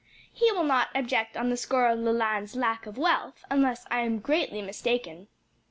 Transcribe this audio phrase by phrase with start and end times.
[0.33, 4.17] "He will not object on the score of Leland's lack of wealth, unless I am
[4.17, 5.27] greatly mistaken.